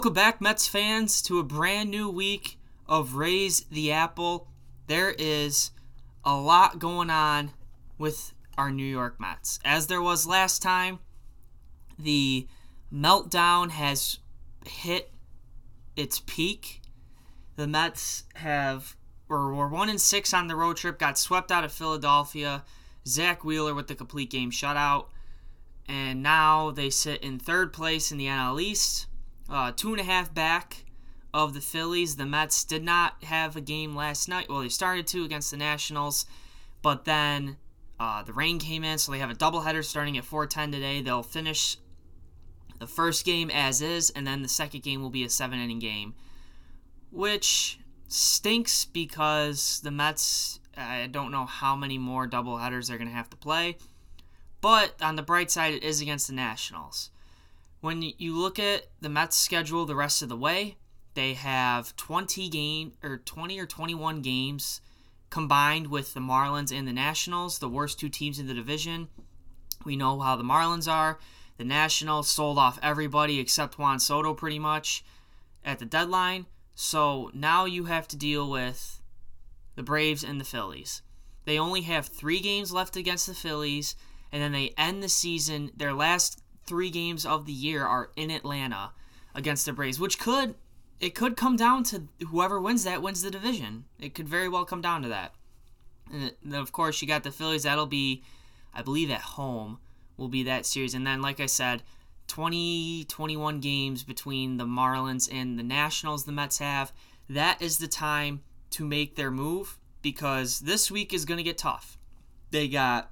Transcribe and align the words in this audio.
Welcome 0.00 0.14
back, 0.14 0.40
Mets 0.40 0.66
fans, 0.66 1.20
to 1.20 1.40
a 1.40 1.44
brand 1.44 1.90
new 1.90 2.08
week 2.08 2.58
of 2.88 3.16
Raise 3.16 3.66
the 3.70 3.92
Apple. 3.92 4.48
There 4.86 5.14
is 5.18 5.72
a 6.24 6.34
lot 6.34 6.78
going 6.78 7.10
on 7.10 7.50
with 7.98 8.32
our 8.56 8.70
New 8.70 8.82
York 8.82 9.20
Mets. 9.20 9.60
As 9.62 9.88
there 9.88 10.00
was 10.00 10.26
last 10.26 10.62
time, 10.62 11.00
the 11.98 12.48
meltdown 12.90 13.72
has 13.72 14.20
hit 14.64 15.12
its 15.96 16.22
peak. 16.24 16.80
The 17.56 17.66
Mets 17.66 18.24
have 18.36 18.96
or 19.28 19.52
were 19.52 19.68
one 19.68 19.90
and 19.90 20.00
six 20.00 20.32
on 20.32 20.46
the 20.46 20.56
road 20.56 20.78
trip, 20.78 20.98
got 20.98 21.18
swept 21.18 21.52
out 21.52 21.62
of 21.62 21.72
Philadelphia. 21.72 22.64
Zack 23.06 23.44
Wheeler 23.44 23.74
with 23.74 23.88
the 23.88 23.94
complete 23.94 24.30
game 24.30 24.50
shutout, 24.50 25.08
and 25.86 26.22
now 26.22 26.70
they 26.70 26.88
sit 26.88 27.22
in 27.22 27.38
third 27.38 27.74
place 27.74 28.10
in 28.10 28.16
the 28.16 28.28
NL 28.28 28.62
East 28.62 29.08
uh, 29.50 29.72
two 29.74 29.90
and 29.90 30.00
a 30.00 30.04
half 30.04 30.32
back 30.32 30.84
of 31.34 31.54
the 31.54 31.60
Phillies. 31.60 32.16
The 32.16 32.26
Mets 32.26 32.64
did 32.64 32.84
not 32.84 33.22
have 33.24 33.56
a 33.56 33.60
game 33.60 33.94
last 33.94 34.28
night. 34.28 34.48
Well, 34.48 34.60
they 34.60 34.68
started 34.68 35.06
to 35.08 35.24
against 35.24 35.50
the 35.50 35.56
Nationals, 35.56 36.26
but 36.82 37.04
then 37.04 37.56
uh, 37.98 38.22
the 38.22 38.32
rain 38.32 38.58
came 38.58 38.84
in, 38.84 38.98
so 38.98 39.12
they 39.12 39.18
have 39.18 39.30
a 39.30 39.34
doubleheader 39.34 39.84
starting 39.84 40.16
at 40.16 40.24
4:10 40.24 40.72
today. 40.72 41.02
They'll 41.02 41.22
finish 41.22 41.76
the 42.78 42.86
first 42.86 43.24
game 43.24 43.50
as 43.50 43.82
is, 43.82 44.10
and 44.10 44.26
then 44.26 44.42
the 44.42 44.48
second 44.48 44.82
game 44.82 45.02
will 45.02 45.10
be 45.10 45.24
a 45.24 45.28
seven-inning 45.28 45.80
game, 45.80 46.14
which 47.10 47.78
stinks 48.08 48.84
because 48.84 49.80
the 49.82 49.90
Mets. 49.90 50.58
I 50.76 51.08
don't 51.08 51.30
know 51.30 51.44
how 51.44 51.76
many 51.76 51.98
more 51.98 52.26
doubleheaders 52.26 52.88
they're 52.88 52.96
going 52.96 53.10
to 53.10 53.14
have 53.14 53.28
to 53.30 53.36
play, 53.36 53.76
but 54.60 54.94
on 55.02 55.16
the 55.16 55.22
bright 55.22 55.50
side, 55.50 55.74
it 55.74 55.82
is 55.82 56.00
against 56.00 56.28
the 56.28 56.32
Nationals 56.32 57.10
when 57.80 58.02
you 58.02 58.36
look 58.36 58.58
at 58.58 58.86
the 59.00 59.08
Mets 59.08 59.36
schedule 59.36 59.86
the 59.86 59.94
rest 59.94 60.22
of 60.22 60.28
the 60.28 60.36
way, 60.36 60.76
they 61.14 61.34
have 61.34 61.96
20 61.96 62.48
game 62.48 62.92
or 63.02 63.18
20 63.18 63.58
or 63.58 63.66
21 63.66 64.22
games 64.22 64.80
combined 65.30 65.86
with 65.86 66.12
the 66.12 66.20
Marlins 66.20 66.76
and 66.76 66.86
the 66.86 66.92
Nationals, 66.92 67.58
the 67.58 67.68
worst 67.68 67.98
two 67.98 68.08
teams 68.08 68.38
in 68.38 68.46
the 68.46 68.54
division. 68.54 69.08
We 69.84 69.96
know 69.96 70.20
how 70.20 70.36
the 70.36 70.44
Marlins 70.44 70.90
are. 70.90 71.18
The 71.56 71.64
Nationals 71.64 72.28
sold 72.28 72.58
off 72.58 72.78
everybody 72.82 73.38
except 73.38 73.78
Juan 73.78 74.00
Soto 74.00 74.34
pretty 74.34 74.58
much 74.58 75.04
at 75.64 75.78
the 75.78 75.84
deadline. 75.84 76.46
So 76.74 77.30
now 77.34 77.64
you 77.64 77.84
have 77.84 78.08
to 78.08 78.16
deal 78.16 78.50
with 78.50 79.00
the 79.76 79.82
Braves 79.82 80.24
and 80.24 80.40
the 80.40 80.44
Phillies. 80.44 81.02
They 81.44 81.58
only 81.58 81.82
have 81.82 82.06
three 82.06 82.40
games 82.40 82.72
left 82.72 82.96
against 82.96 83.26
the 83.26 83.34
Phillies, 83.34 83.94
and 84.32 84.42
then 84.42 84.52
they 84.52 84.74
end 84.76 85.02
the 85.02 85.08
season. 85.08 85.70
Their 85.76 85.92
last 85.94 86.42
three 86.70 86.88
games 86.88 87.26
of 87.26 87.46
the 87.46 87.52
year 87.52 87.84
are 87.84 88.12
in 88.14 88.30
Atlanta 88.30 88.92
against 89.34 89.66
the 89.66 89.72
Braves, 89.72 89.98
which 89.98 90.20
could 90.20 90.54
it 91.00 91.16
could 91.16 91.36
come 91.36 91.56
down 91.56 91.82
to 91.82 92.04
whoever 92.28 92.60
wins 92.60 92.84
that 92.84 93.02
wins 93.02 93.22
the 93.22 93.30
division. 93.30 93.86
It 93.98 94.14
could 94.14 94.28
very 94.28 94.48
well 94.48 94.64
come 94.64 94.80
down 94.80 95.02
to 95.02 95.08
that. 95.08 95.34
And 96.12 96.32
then 96.44 96.60
of 96.60 96.70
course 96.70 97.02
you 97.02 97.08
got 97.08 97.24
the 97.24 97.32
Phillies. 97.32 97.64
That'll 97.64 97.86
be, 97.86 98.22
I 98.72 98.82
believe, 98.82 99.10
at 99.10 99.20
home 99.20 99.78
will 100.16 100.28
be 100.28 100.44
that 100.44 100.64
series. 100.64 100.94
And 100.94 101.04
then 101.04 101.20
like 101.20 101.40
I 101.40 101.46
said, 101.46 101.82
20, 102.28 103.06
21 103.08 103.58
games 103.58 104.04
between 104.04 104.56
the 104.56 104.64
Marlins 104.64 105.28
and 105.32 105.58
the 105.58 105.64
Nationals 105.64 106.24
the 106.24 106.32
Mets 106.32 106.58
have. 106.58 106.92
That 107.28 107.60
is 107.60 107.78
the 107.78 107.88
time 107.88 108.42
to 108.70 108.84
make 108.84 109.16
their 109.16 109.32
move 109.32 109.76
because 110.02 110.60
this 110.60 110.88
week 110.88 111.12
is 111.12 111.24
going 111.24 111.38
to 111.38 111.42
get 111.44 111.58
tough. 111.58 111.98
They 112.52 112.68
got 112.68 113.10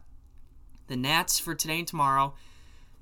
the 0.87 0.97
Nats 0.97 1.41
for 1.41 1.57
today 1.57 1.81
and 1.81 1.89
tomorrow. 1.89 2.35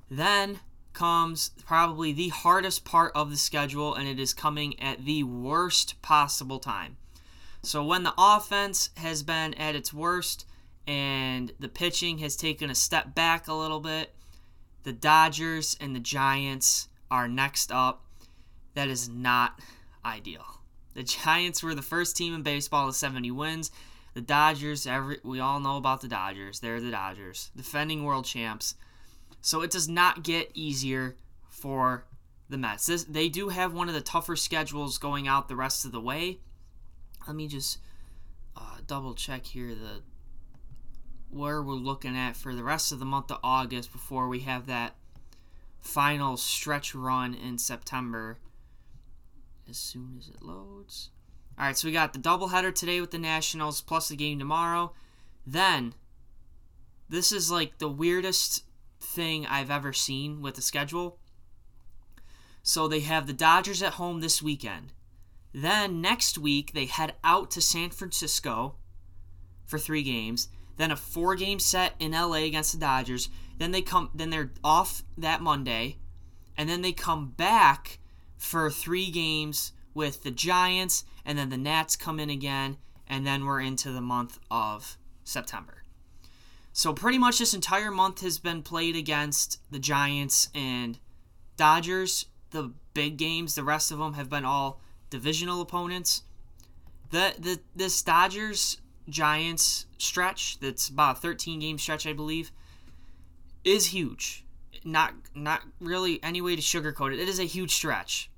Then 0.09 0.59
comes 0.93 1.51
probably 1.65 2.11
the 2.11 2.29
hardest 2.29 2.85
part 2.85 3.11
of 3.15 3.29
the 3.29 3.37
schedule, 3.37 3.93
and 3.93 4.07
it 4.07 4.19
is 4.19 4.33
coming 4.33 4.79
at 4.79 5.05
the 5.05 5.23
worst 5.23 6.01
possible 6.01 6.59
time. 6.59 6.97
So, 7.61 7.83
when 7.83 8.03
the 8.03 8.13
offense 8.17 8.89
has 8.97 9.23
been 9.23 9.53
at 9.55 9.75
its 9.75 9.93
worst 9.93 10.45
and 10.87 11.51
the 11.59 11.67
pitching 11.67 12.19
has 12.19 12.35
taken 12.35 12.69
a 12.69 12.75
step 12.75 13.13
back 13.13 13.47
a 13.47 13.53
little 13.53 13.79
bit, 13.79 14.15
the 14.83 14.93
Dodgers 14.93 15.75
and 15.81 15.95
the 15.95 15.99
Giants 15.99 16.87
are 17.11 17.27
next 17.27 17.71
up. 17.71 18.05
That 18.73 18.87
is 18.87 19.09
not 19.09 19.59
ideal. 20.05 20.61
The 20.93 21.03
Giants 21.03 21.61
were 21.61 21.75
the 21.75 21.81
first 21.81 22.15
team 22.15 22.33
in 22.33 22.41
baseball 22.41 22.87
to 22.87 22.93
70 22.93 23.29
wins. 23.31 23.71
The 24.13 24.21
Dodgers, 24.21 24.87
every 24.87 25.19
we 25.23 25.39
all 25.39 25.59
know 25.59 25.77
about 25.77 26.01
the 26.01 26.07
Dodgers. 26.07 26.59
They're 26.59 26.79
the 26.79 26.91
Dodgers, 26.91 27.51
defending 27.55 28.03
world 28.03 28.25
champs. 28.25 28.75
So 29.41 29.61
it 29.61 29.71
does 29.71 29.87
not 29.87 30.23
get 30.23 30.51
easier 30.53 31.15
for 31.49 32.05
the 32.49 32.57
Mets. 32.57 32.85
This, 32.85 33.03
they 33.03 33.29
do 33.29 33.49
have 33.49 33.73
one 33.73 33.87
of 33.87 33.93
the 33.93 34.01
tougher 34.01 34.35
schedules 34.35 34.97
going 34.97 35.27
out 35.27 35.47
the 35.47 35.55
rest 35.55 35.85
of 35.85 35.91
the 35.91 36.01
way. 36.01 36.39
Let 37.25 37.35
me 37.35 37.47
just 37.47 37.79
uh, 38.55 38.77
double 38.85 39.13
check 39.13 39.45
here 39.45 39.69
the 39.69 40.01
where 41.29 41.61
we're 41.61 41.73
looking 41.73 42.15
at 42.15 42.37
for 42.37 42.55
the 42.55 42.63
rest 42.63 42.93
of 42.93 42.99
the 42.99 43.05
month 43.05 43.29
of 43.31 43.39
August 43.43 43.91
before 43.91 44.29
we 44.29 44.39
have 44.39 44.65
that 44.65 44.95
final 45.81 46.37
stretch 46.37 46.95
run 46.95 47.33
in 47.33 47.57
September. 47.57 48.39
As 49.69 49.77
soon 49.77 50.15
as 50.17 50.29
it 50.29 50.41
loads. 50.41 51.09
All 51.59 51.65
right, 51.65 51.77
so 51.77 51.87
we 51.87 51.91
got 51.91 52.13
the 52.13 52.19
doubleheader 52.19 52.73
today 52.73 53.01
with 53.01 53.11
the 53.11 53.17
Nationals 53.17 53.81
plus 53.81 54.07
the 54.07 54.15
game 54.15 54.39
tomorrow. 54.39 54.93
Then, 55.45 55.93
this 57.09 57.33
is 57.33 57.51
like 57.51 57.79
the 57.79 57.89
weirdest 57.89 58.63
thing 58.99 59.45
I've 59.45 59.71
ever 59.71 59.93
seen 59.93 60.41
with 60.41 60.55
the 60.55 60.61
schedule. 60.61 61.19
So 62.63 62.87
they 62.87 63.01
have 63.01 63.27
the 63.27 63.33
Dodgers 63.33 63.81
at 63.81 63.93
home 63.93 64.19
this 64.19 64.41
weekend. 64.41 64.93
Then 65.53 66.01
next 66.01 66.37
week 66.37 66.73
they 66.73 66.85
head 66.85 67.15
out 67.23 67.49
to 67.51 67.61
San 67.61 67.89
Francisco 67.89 68.75
for 69.65 69.79
3 69.79 70.03
games, 70.03 70.49
then 70.77 70.91
a 70.91 70.95
4 70.95 71.35
game 71.35 71.59
set 71.59 71.93
in 71.99 72.11
LA 72.11 72.43
against 72.43 72.73
the 72.73 72.79
Dodgers. 72.79 73.29
Then 73.57 73.71
they 73.71 73.81
come 73.81 74.09
then 74.13 74.29
they're 74.29 74.51
off 74.63 75.03
that 75.17 75.41
Monday, 75.41 75.97
and 76.57 76.69
then 76.69 76.81
they 76.81 76.91
come 76.91 77.31
back 77.31 77.99
for 78.37 78.69
3 78.69 79.09
games 79.11 79.73
with 79.93 80.21
the 80.21 80.31
Giants 80.31 81.03
and 81.25 81.37
then 81.37 81.49
the 81.49 81.57
Nats 81.57 81.95
come 81.95 82.19
in 82.19 82.29
again 82.29 82.77
and 83.07 83.25
then 83.25 83.45
we're 83.45 83.61
into 83.61 83.91
the 83.91 84.01
month 84.01 84.39
of 84.51 84.97
September. 85.23 85.83
So 86.77 86.93
pretty 86.93 87.17
much 87.17 87.39
this 87.39 87.55
entire 87.55 87.89
month 87.89 88.21
has 88.21 88.37
been 88.37 88.61
played 88.61 88.95
against 88.95 89.59
the 89.71 89.79
Giants 89.79 90.47
and 90.53 90.99
Dodgers. 91.55 92.27
The 92.51 92.71
big 92.93 93.17
games, 93.17 93.55
the 93.55 93.63
rest 93.63 93.91
of 93.91 93.97
them 93.97 94.13
have 94.13 94.29
been 94.29 94.45
all 94.45 94.79
divisional 95.09 95.59
opponents. 95.59 96.21
The 97.09 97.33
the 97.39 97.59
this 97.75 98.03
Dodgers 98.03 98.77
Giants 99.09 99.87
stretch, 99.97 100.59
that's 100.59 100.87
about 100.87 101.17
a 101.17 101.19
13 101.19 101.59
game 101.59 101.79
stretch, 101.79 102.05
I 102.05 102.13
believe, 102.13 102.51
is 103.63 103.87
huge. 103.87 104.45
Not 104.85 105.15
not 105.33 105.63
really 105.81 106.21
any 106.21 106.41
way 106.41 106.55
to 106.55 106.61
sugarcoat 106.61 107.11
it. 107.11 107.19
It 107.19 107.27
is 107.27 107.39
a 107.39 107.45
huge 107.45 107.73
stretch. 107.73 108.29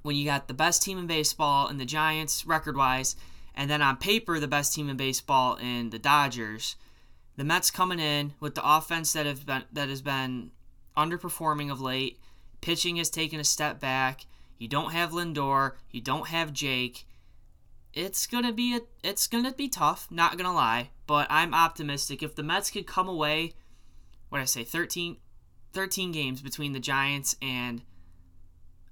When 0.00 0.16
you 0.16 0.24
got 0.24 0.48
the 0.48 0.54
best 0.54 0.82
team 0.82 0.96
in 0.96 1.06
baseball 1.06 1.66
and 1.66 1.78
the 1.78 1.84
Giants 1.84 2.46
record 2.46 2.78
wise, 2.78 3.16
and 3.54 3.68
then 3.68 3.82
on 3.82 3.98
paper 3.98 4.40
the 4.40 4.48
best 4.48 4.72
team 4.72 4.88
in 4.88 4.96
baseball 4.96 5.56
in 5.56 5.90
the 5.90 5.98
Dodgers 5.98 6.76
the 7.36 7.44
Mets 7.44 7.70
coming 7.70 7.98
in 7.98 8.34
with 8.40 8.54
the 8.54 8.68
offense 8.68 9.12
that 9.12 9.26
have 9.26 9.46
been 9.46 9.64
that 9.72 9.88
has 9.88 10.02
been 10.02 10.50
underperforming 10.96 11.70
of 11.70 11.80
late. 11.80 12.18
Pitching 12.60 12.96
has 12.96 13.08
taken 13.08 13.40
a 13.40 13.44
step 13.44 13.80
back. 13.80 14.26
You 14.58 14.68
don't 14.68 14.92
have 14.92 15.12
Lindor. 15.12 15.72
You 15.90 16.00
don't 16.00 16.28
have 16.28 16.52
Jake. 16.52 17.06
It's 17.94 18.26
gonna 18.26 18.52
be 18.52 18.76
a, 18.76 18.80
it's 19.02 19.26
gonna 19.26 19.52
be 19.52 19.68
tough. 19.68 20.06
Not 20.10 20.36
gonna 20.36 20.54
lie, 20.54 20.90
but 21.06 21.26
I'm 21.30 21.54
optimistic. 21.54 22.22
If 22.22 22.34
the 22.34 22.42
Mets 22.42 22.70
could 22.70 22.86
come 22.86 23.08
away, 23.08 23.54
what 24.28 24.40
I 24.40 24.44
say, 24.44 24.62
13, 24.62 25.16
13 25.72 26.12
games 26.12 26.42
between 26.42 26.72
the 26.72 26.80
Giants 26.80 27.36
and 27.40 27.82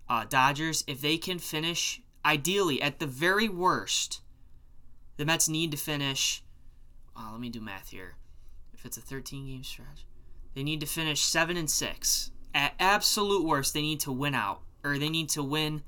uh, 0.08 0.24
Dodgers. 0.28 0.84
If 0.86 1.00
they 1.00 1.18
can 1.18 1.38
finish, 1.38 2.00
ideally, 2.24 2.80
at 2.80 2.98
the 2.98 3.06
very 3.06 3.48
worst, 3.48 4.20
the 5.16 5.26
Mets 5.26 5.48
need 5.48 5.70
to 5.72 5.76
finish. 5.76 6.42
Uh, 7.16 7.32
let 7.32 7.40
me 7.40 7.50
do 7.50 7.60
math 7.60 7.90
here 7.90 8.14
if 8.78 8.86
it's 8.86 8.96
a 8.96 9.00
13 9.02 9.46
game 9.46 9.64
stretch. 9.64 10.06
They 10.54 10.62
need 10.62 10.80
to 10.80 10.86
finish 10.86 11.22
7 11.22 11.56
and 11.56 11.68
6. 11.68 12.30
At 12.54 12.74
absolute 12.78 13.44
worst, 13.44 13.74
they 13.74 13.82
need 13.82 14.00
to 14.00 14.12
win 14.12 14.34
out 14.34 14.62
or 14.84 14.98
they 14.98 15.08
need 15.08 15.28
to 15.30 15.42
win 15.42 15.82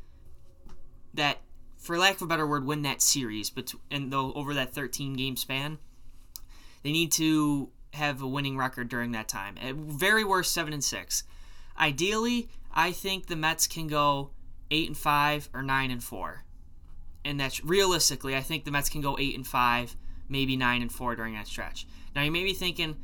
that 1.14 1.38
for 1.78 1.96
lack 1.96 2.16
of 2.16 2.22
a 2.22 2.26
better 2.26 2.46
word, 2.46 2.66
win 2.66 2.82
that 2.82 3.00
series 3.00 3.50
but 3.50 3.72
and 3.90 4.12
though 4.12 4.32
over 4.34 4.54
that 4.54 4.74
13 4.74 5.14
game 5.14 5.36
span. 5.36 5.78
They 6.82 6.92
need 6.92 7.12
to 7.12 7.70
have 7.94 8.22
a 8.22 8.28
winning 8.28 8.56
record 8.56 8.88
during 8.88 9.12
that 9.12 9.28
time. 9.28 9.56
At 9.60 9.74
very 9.74 10.24
worst 10.24 10.52
7 10.52 10.72
and 10.72 10.84
6. 10.84 11.24
Ideally, 11.78 12.48
I 12.72 12.92
think 12.92 13.26
the 13.26 13.36
Mets 13.36 13.66
can 13.66 13.86
go 13.86 14.30
8 14.70 14.88
and 14.88 14.96
5 14.96 15.48
or 15.52 15.62
9 15.62 15.90
and 15.90 16.02
4. 16.02 16.44
And 17.24 17.38
that's 17.38 17.62
realistically, 17.64 18.36
I 18.36 18.40
think 18.40 18.64
the 18.64 18.70
Mets 18.70 18.88
can 18.88 19.00
go 19.00 19.18
8 19.18 19.34
and 19.34 19.46
5, 19.46 19.96
maybe 20.30 20.56
9 20.56 20.82
and 20.82 20.92
4 20.92 21.16
during 21.16 21.34
that 21.34 21.46
stretch. 21.46 21.86
Now 22.14 22.22
you 22.22 22.30
may 22.30 22.44
be 22.44 22.54
thinking, 22.54 22.96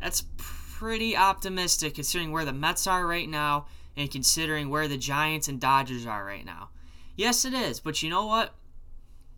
that's 0.00 0.24
pretty 0.36 1.16
optimistic 1.16 1.94
considering 1.94 2.32
where 2.32 2.44
the 2.44 2.52
Mets 2.52 2.86
are 2.86 3.06
right 3.06 3.28
now 3.28 3.66
and 3.96 4.10
considering 4.10 4.70
where 4.70 4.88
the 4.88 4.96
Giants 4.96 5.48
and 5.48 5.60
Dodgers 5.60 6.06
are 6.06 6.24
right 6.24 6.44
now. 6.44 6.70
Yes, 7.14 7.44
it 7.44 7.52
is, 7.52 7.78
but 7.78 8.02
you 8.02 8.08
know 8.08 8.26
what? 8.26 8.54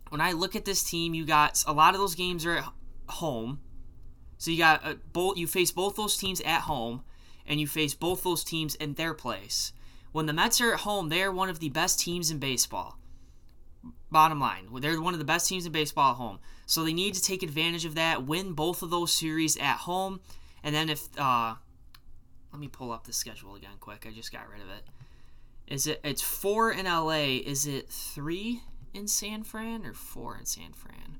When 0.09 0.21
I 0.21 0.31
look 0.31 0.55
at 0.55 0.65
this 0.65 0.83
team, 0.83 1.13
you 1.13 1.25
got 1.25 1.63
a 1.67 1.73
lot 1.73 1.93
of 1.93 1.99
those 1.99 2.15
games 2.15 2.45
are 2.45 2.57
at 2.57 2.65
home. 3.07 3.59
So 4.37 4.51
you 4.51 4.57
got 4.57 4.85
uh, 4.85 4.95
both 5.11 5.37
you 5.37 5.47
face 5.47 5.71
both 5.71 5.95
those 5.95 6.17
teams 6.17 6.41
at 6.41 6.61
home 6.61 7.03
and 7.45 7.59
you 7.59 7.67
face 7.67 7.93
both 7.93 8.23
those 8.23 8.43
teams 8.43 8.75
in 8.75 8.93
their 8.93 9.13
place. 9.13 9.73
When 10.11 10.25
the 10.25 10.33
Mets 10.33 10.61
are 10.61 10.73
at 10.73 10.81
home, 10.81 11.09
they 11.09 11.21
are 11.23 11.31
one 11.31 11.49
of 11.49 11.59
the 11.59 11.69
best 11.69 11.99
teams 11.99 12.31
in 12.31 12.39
baseball. 12.39 12.97
Bottom 14.15 14.39
line, 14.39 14.69
they're 14.79 15.01
one 15.01 15.13
of 15.13 15.19
the 15.19 15.25
best 15.25 15.49
teams 15.49 15.65
in 15.65 15.73
baseball 15.73 16.11
at 16.11 16.15
home. 16.15 16.39
So 16.65 16.85
they 16.85 16.93
need 16.93 17.15
to 17.15 17.21
take 17.21 17.43
advantage 17.43 17.83
of 17.83 17.95
that, 17.95 18.25
win 18.25 18.53
both 18.53 18.81
of 18.81 18.89
those 18.89 19.11
series 19.11 19.57
at 19.57 19.75
home, 19.75 20.21
and 20.63 20.73
then 20.73 20.87
if 20.87 21.09
uh, 21.19 21.55
let 22.53 22.61
me 22.61 22.69
pull 22.69 22.93
up 22.93 23.05
the 23.05 23.11
schedule 23.11 23.55
again 23.55 23.73
quick. 23.81 24.05
I 24.07 24.11
just 24.11 24.31
got 24.31 24.49
rid 24.49 24.61
of 24.61 24.69
it. 24.69 24.85
Is 25.67 25.85
it 25.85 25.99
it's 26.01 26.21
four 26.21 26.71
in 26.71 26.85
LA? 26.85 27.41
Is 27.43 27.67
it 27.67 27.89
three 27.89 28.61
in 28.93 29.09
San 29.09 29.43
Fran 29.43 29.85
or 29.85 29.93
four 29.93 30.37
in 30.37 30.45
San 30.45 30.71
Fran? 30.71 31.17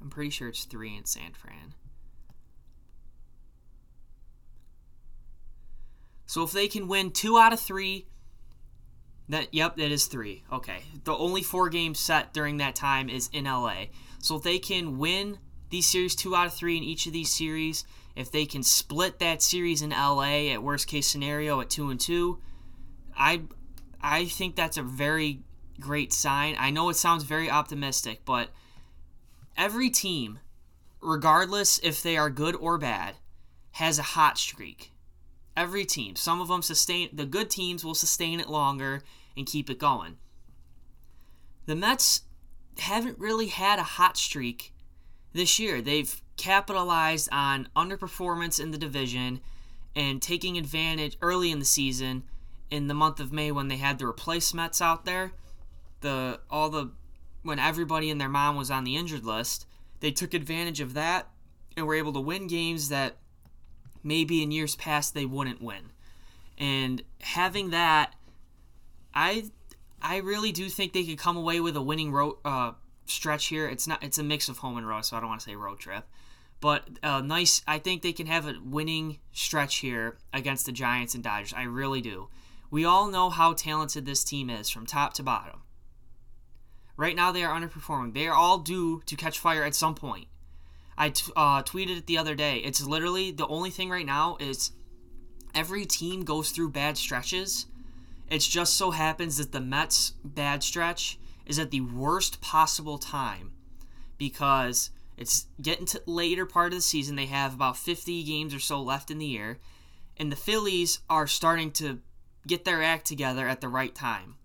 I'm 0.00 0.10
pretty 0.10 0.30
sure 0.30 0.46
it's 0.46 0.62
three 0.62 0.96
in 0.96 1.06
San 1.06 1.32
Fran. 1.32 1.74
So 6.24 6.44
if 6.44 6.52
they 6.52 6.68
can 6.68 6.86
win 6.86 7.10
two 7.10 7.36
out 7.36 7.52
of 7.52 7.58
three, 7.58 8.06
that 9.32 9.48
yep, 9.52 9.76
that 9.76 9.90
is 9.90 10.06
three. 10.06 10.44
Okay, 10.52 10.82
the 11.04 11.14
only 11.14 11.42
four 11.42 11.68
games 11.68 11.98
set 11.98 12.32
during 12.34 12.58
that 12.58 12.76
time 12.76 13.08
is 13.08 13.30
in 13.32 13.44
LA. 13.44 13.86
So 14.18 14.36
if 14.36 14.42
they 14.42 14.58
can 14.58 14.98
win 14.98 15.38
these 15.70 15.86
series 15.86 16.14
two 16.14 16.36
out 16.36 16.46
of 16.46 16.54
three 16.54 16.76
in 16.76 16.82
each 16.82 17.06
of 17.06 17.14
these 17.14 17.30
series, 17.30 17.84
if 18.14 18.30
they 18.30 18.44
can 18.44 18.62
split 18.62 19.18
that 19.20 19.40
series 19.40 19.80
in 19.80 19.90
LA 19.90 20.52
at 20.52 20.62
worst 20.62 20.86
case 20.86 21.06
scenario 21.06 21.60
at 21.60 21.70
two 21.70 21.88
and 21.88 21.98
two, 21.98 22.40
I 23.16 23.42
I 24.02 24.26
think 24.26 24.54
that's 24.54 24.76
a 24.76 24.82
very 24.82 25.40
great 25.80 26.12
sign. 26.12 26.54
I 26.58 26.70
know 26.70 26.90
it 26.90 26.96
sounds 26.96 27.24
very 27.24 27.50
optimistic, 27.50 28.26
but 28.26 28.50
every 29.56 29.88
team, 29.88 30.40
regardless 31.00 31.78
if 31.82 32.02
they 32.02 32.18
are 32.18 32.28
good 32.28 32.54
or 32.56 32.76
bad, 32.76 33.14
has 33.72 33.98
a 33.98 34.02
hot 34.02 34.36
streak. 34.36 34.92
Every 35.56 35.86
team. 35.86 36.16
Some 36.16 36.42
of 36.42 36.48
them 36.48 36.60
sustain 36.60 37.08
the 37.14 37.26
good 37.26 37.48
teams 37.48 37.82
will 37.82 37.94
sustain 37.94 38.40
it 38.40 38.50
longer 38.50 39.02
and 39.36 39.46
keep 39.46 39.70
it 39.70 39.78
going. 39.78 40.16
The 41.66 41.76
Mets 41.76 42.22
haven't 42.78 43.18
really 43.18 43.48
had 43.48 43.78
a 43.78 43.84
hot 43.84 44.16
streak 44.16 44.72
this 45.32 45.58
year. 45.58 45.80
They've 45.80 46.20
capitalized 46.36 47.28
on 47.30 47.68
underperformance 47.76 48.58
in 48.60 48.70
the 48.70 48.78
division 48.78 49.40
and 49.94 50.20
taking 50.20 50.56
advantage 50.56 51.16
early 51.20 51.50
in 51.50 51.58
the 51.58 51.64
season 51.64 52.24
in 52.70 52.88
the 52.88 52.94
month 52.94 53.20
of 53.20 53.32
May 53.32 53.52
when 53.52 53.68
they 53.68 53.76
had 53.76 53.98
the 53.98 54.06
replace 54.06 54.54
Mets 54.54 54.80
out 54.80 55.04
there. 55.04 55.32
The 56.00 56.40
all 56.50 56.70
the 56.70 56.90
when 57.42 57.58
everybody 57.58 58.10
and 58.10 58.20
their 58.20 58.28
mom 58.28 58.56
was 58.56 58.70
on 58.70 58.84
the 58.84 58.96
injured 58.96 59.24
list, 59.24 59.66
they 60.00 60.10
took 60.10 60.34
advantage 60.34 60.80
of 60.80 60.94
that 60.94 61.28
and 61.76 61.86
were 61.86 61.94
able 61.94 62.12
to 62.12 62.20
win 62.20 62.46
games 62.46 62.88
that 62.88 63.16
maybe 64.02 64.42
in 64.42 64.50
years 64.50 64.76
past 64.76 65.14
they 65.14 65.26
wouldn't 65.26 65.62
win. 65.62 65.90
And 66.58 67.02
having 67.20 67.70
that, 67.70 68.14
I 69.14 69.50
I 70.00 70.18
really 70.18 70.52
do 70.52 70.68
think 70.68 70.92
they 70.92 71.04
could 71.04 71.18
come 71.18 71.36
away 71.36 71.60
with 71.60 71.76
a 71.76 71.82
winning 71.82 72.12
road 72.12 72.36
uh, 72.44 72.72
stretch 73.06 73.46
here. 73.46 73.68
It's 73.68 73.86
not 73.86 74.02
it's 74.02 74.18
a 74.18 74.22
mix 74.22 74.48
of 74.48 74.58
home 74.58 74.76
and 74.76 74.86
road, 74.86 75.04
so 75.04 75.16
I 75.16 75.20
don't 75.20 75.28
want 75.28 75.40
to 75.40 75.46
say 75.46 75.56
road 75.56 75.78
trip. 75.78 76.04
But 76.60 76.88
uh, 77.02 77.20
nice, 77.20 77.62
I 77.66 77.78
think 77.78 78.02
they 78.02 78.12
can 78.12 78.26
have 78.26 78.46
a 78.46 78.54
winning 78.64 79.18
stretch 79.32 79.76
here 79.78 80.18
against 80.32 80.64
the 80.64 80.72
Giants 80.72 81.14
and 81.14 81.24
Dodgers. 81.24 81.52
I 81.52 81.64
really 81.64 82.00
do. 82.00 82.28
We 82.70 82.84
all 82.84 83.08
know 83.08 83.30
how 83.30 83.52
talented 83.52 84.06
this 84.06 84.22
team 84.24 84.48
is 84.48 84.70
from 84.70 84.86
top 84.86 85.12
to 85.14 85.22
bottom. 85.22 85.62
Right 86.96 87.16
now, 87.16 87.32
they 87.32 87.42
are 87.42 87.58
underperforming. 87.58 88.14
They 88.14 88.28
are 88.28 88.34
all 88.34 88.58
due 88.58 89.02
to 89.06 89.16
catch 89.16 89.38
fire 89.38 89.64
at 89.64 89.74
some 89.74 89.94
point. 89.94 90.28
I 90.96 91.10
t- 91.10 91.32
uh, 91.34 91.62
tweeted 91.64 91.98
it 91.98 92.06
the 92.06 92.18
other 92.18 92.34
day. 92.34 92.58
It's 92.58 92.82
literally 92.86 93.32
the 93.32 93.46
only 93.48 93.70
thing 93.70 93.90
right 93.90 94.06
now 94.06 94.36
is 94.38 94.70
every 95.54 95.84
team 95.84 96.22
goes 96.22 96.50
through 96.50 96.70
bad 96.70 96.96
stretches. 96.96 97.66
It 98.28 98.38
just 98.38 98.76
so 98.76 98.92
happens 98.92 99.36
that 99.36 99.52
the 99.52 99.60
Mets' 99.60 100.14
bad 100.24 100.62
stretch 100.62 101.18
is 101.46 101.58
at 101.58 101.70
the 101.70 101.80
worst 101.80 102.40
possible 102.40 102.98
time 102.98 103.52
because 104.16 104.90
it's 105.16 105.46
getting 105.60 105.86
to 105.86 106.02
later 106.06 106.46
part 106.46 106.72
of 106.72 106.78
the 106.78 106.82
season. 106.82 107.16
They 107.16 107.26
have 107.26 107.54
about 107.54 107.76
50 107.76 108.22
games 108.24 108.54
or 108.54 108.58
so 108.58 108.80
left 108.80 109.10
in 109.10 109.18
the 109.18 109.26
year, 109.26 109.58
and 110.16 110.32
the 110.32 110.36
Phillies 110.36 111.00
are 111.10 111.26
starting 111.26 111.70
to 111.72 112.00
get 112.46 112.64
their 112.64 112.82
act 112.82 113.06
together 113.06 113.48
at 113.48 113.60
the 113.60 113.68
right 113.68 113.94
time. 113.94 114.36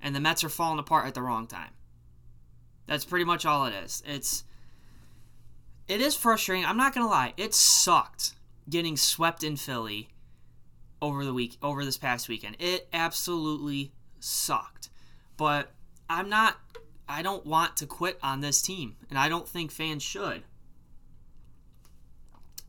And 0.00 0.14
the 0.14 0.20
Mets 0.20 0.44
are 0.44 0.48
falling 0.48 0.78
apart 0.78 1.06
at 1.06 1.14
the 1.14 1.22
wrong 1.22 1.46
time. 1.46 1.70
That's 2.86 3.04
pretty 3.04 3.24
much 3.24 3.46
all 3.46 3.66
it 3.66 3.74
is. 3.74 4.02
It's 4.06 4.44
it 5.88 6.00
is 6.00 6.16
frustrating. 6.16 6.64
I'm 6.64 6.76
not 6.76 6.94
gonna 6.94 7.08
lie. 7.08 7.34
It 7.36 7.54
sucked 7.54 8.34
getting 8.68 8.96
swept 8.96 9.42
in 9.42 9.56
Philly 9.56 10.08
over 11.02 11.24
the 11.24 11.34
week 11.34 11.58
over 11.62 11.84
this 11.84 11.98
past 11.98 12.28
weekend. 12.28 12.56
It 12.58 12.88
absolutely 12.94 13.92
sucked. 14.20 14.88
But 15.36 15.70
I'm 16.08 16.30
not 16.30 16.56
I 17.08 17.20
don't 17.20 17.44
want 17.44 17.76
to 17.78 17.86
quit 17.86 18.18
on 18.22 18.40
this 18.40 18.62
team, 18.62 18.96
and 19.10 19.18
I 19.18 19.28
don't 19.28 19.46
think 19.46 19.70
fans 19.70 20.02
should. 20.02 20.44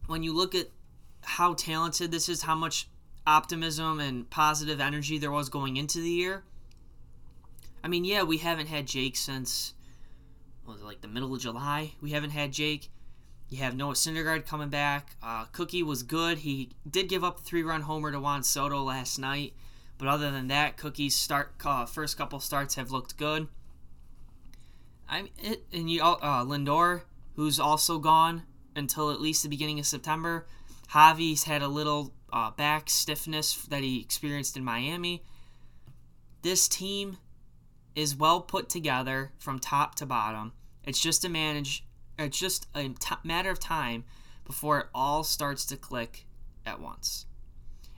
When 0.07 0.23
you 0.23 0.33
look 0.33 0.53
at 0.53 0.67
how 1.21 1.53
talented 1.53 2.11
this 2.11 2.27
is, 2.27 2.41
how 2.41 2.55
much 2.55 2.89
optimism 3.25 4.01
and 4.01 4.29
positive 4.29 4.81
energy 4.81 5.17
there 5.17 5.31
was 5.31 5.47
going 5.47 5.77
into 5.77 5.99
the 5.99 6.09
year. 6.09 6.43
I 7.83 7.87
mean, 7.87 8.03
yeah, 8.03 8.23
we 8.23 8.37
haven't 8.37 8.67
had 8.67 8.85
Jake 8.85 9.15
since 9.15 9.73
was 10.65 10.81
it 10.81 10.85
like 10.85 11.01
the 11.01 11.07
middle 11.07 11.33
of 11.33 11.41
July? 11.41 11.93
We 12.01 12.11
haven't 12.11 12.31
had 12.31 12.53
Jake. 12.53 12.89
You 13.53 13.59
have 13.59 13.75
Noah 13.75 13.93
Syndergaard 13.93 14.47
coming 14.47 14.69
back. 14.69 15.15
Uh, 15.21 15.45
Cookie 15.51 15.83
was 15.83 16.01
good. 16.01 16.39
He 16.39 16.71
did 16.89 17.07
give 17.07 17.23
up 17.23 17.37
a 17.37 17.41
three-run 17.43 17.81
homer 17.81 18.11
to 18.11 18.19
Juan 18.19 18.41
Soto 18.41 18.81
last 18.81 19.19
night, 19.19 19.53
but 19.99 20.07
other 20.07 20.31
than 20.31 20.47
that, 20.47 20.75
Cookie's 20.75 21.13
start 21.13 21.53
uh, 21.63 21.85
first 21.85 22.17
couple 22.17 22.39
starts 22.39 22.73
have 22.73 22.89
looked 22.89 23.15
good. 23.15 23.47
I 25.07 25.29
it 25.37 25.65
and 25.71 25.87
you 25.87 26.01
uh, 26.01 26.43
Lindor, 26.43 27.03
who's 27.35 27.59
also 27.59 27.99
gone 27.99 28.41
until 28.75 29.11
at 29.11 29.21
least 29.21 29.43
the 29.43 29.49
beginning 29.49 29.77
of 29.77 29.85
September. 29.85 30.47
Javi's 30.89 31.43
had 31.43 31.61
a 31.61 31.67
little 31.67 32.11
uh, 32.31 32.49
back 32.49 32.89
stiffness 32.89 33.67
that 33.67 33.83
he 33.83 34.01
experienced 34.01 34.57
in 34.57 34.63
Miami. 34.63 35.21
This 36.41 36.67
team 36.67 37.17
is 37.93 38.15
well 38.15 38.41
put 38.41 38.67
together 38.67 39.31
from 39.37 39.59
top 39.59 39.93
to 39.97 40.07
bottom. 40.07 40.53
It's 40.83 40.99
just 40.99 41.23
a 41.23 41.29
manage. 41.29 41.83
It's 42.17 42.37
just 42.37 42.67
a 42.75 42.89
t- 42.89 43.15
matter 43.23 43.49
of 43.49 43.59
time 43.59 44.03
before 44.45 44.79
it 44.79 44.87
all 44.93 45.23
starts 45.23 45.65
to 45.65 45.77
click 45.77 46.25
at 46.65 46.79
once. 46.79 47.25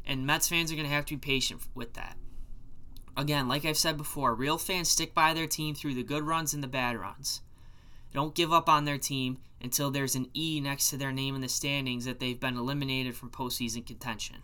And 0.06 0.26
Mets 0.26 0.48
fans 0.48 0.72
are 0.72 0.76
going 0.76 0.88
to 0.88 0.94
have 0.94 1.06
to 1.08 1.16
be 1.16 1.20
patient 1.20 1.62
with 1.74 1.94
that. 1.94 2.18
Again, 3.18 3.48
like 3.48 3.66
I've 3.66 3.78
said 3.78 3.98
before, 3.98 4.36
real 4.36 4.58
fans 4.58 4.90
stick 4.90 5.14
by 5.14 5.34
their 5.34 5.48
team 5.48 5.74
through 5.74 5.94
the 5.94 6.04
good 6.04 6.24
runs 6.24 6.54
and 6.54 6.62
the 6.62 6.68
bad 6.68 6.98
runs. 6.98 7.42
Don't 8.14 8.36
give 8.36 8.54
up 8.54 8.70
on 8.70 8.86
their 8.86 8.98
team 8.98 9.40
until 9.62 9.90
there's 9.90 10.16
an 10.16 10.30
E 10.34 10.60
next 10.62 10.90
to 10.90 10.98
their 10.98 11.12
name 11.12 11.36
in 11.36 11.42
the 11.42 11.50
standings 11.50 12.06
that 12.06 12.20
they've 12.20 12.40
been 12.40 12.58
eliminated 12.58 13.16
from 13.16 13.30
postseason 13.30 13.86
contention. 13.86 14.38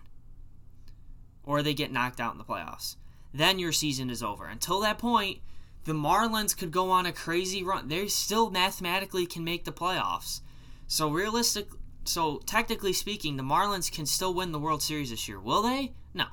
Or 1.43 1.61
they 1.61 1.73
get 1.73 1.91
knocked 1.91 2.19
out 2.19 2.33
in 2.33 2.37
the 2.37 2.43
playoffs. 2.43 2.95
Then 3.33 3.59
your 3.59 3.71
season 3.71 4.09
is 4.09 4.23
over. 4.23 4.45
Until 4.45 4.79
that 4.81 4.97
point, 4.97 5.39
the 5.85 5.93
Marlins 5.93 6.57
could 6.57 6.71
go 6.71 6.91
on 6.91 7.05
a 7.05 7.11
crazy 7.11 7.63
run. 7.63 7.87
They 7.87 8.07
still 8.07 8.49
mathematically 8.51 9.25
can 9.25 9.43
make 9.43 9.65
the 9.65 9.71
playoffs. 9.71 10.41
So 10.87 11.09
realistic 11.09 11.67
so 12.03 12.41
technically 12.45 12.93
speaking, 12.93 13.37
the 13.37 13.43
Marlins 13.43 13.91
can 13.91 14.05
still 14.05 14.33
win 14.33 14.51
the 14.51 14.59
World 14.59 14.81
Series 14.81 15.11
this 15.11 15.27
year. 15.27 15.39
Will 15.39 15.61
they? 15.61 15.93
No. 16.13 16.25